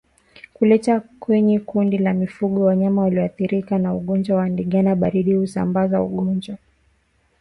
Kuleta 0.53 0.99
kwenye 1.19 1.59
kundi 1.59 1.97
la 1.97 2.13
mifugo 2.13 2.63
wanyama 2.63 3.01
waliothirika 3.01 3.77
na 3.77 3.93
ugonjwa 3.95 4.37
wa 4.37 4.49
ndigana 4.49 4.95
baridi 4.95 5.33
husamabaza 5.33 6.01
ugonjwa 6.01 6.57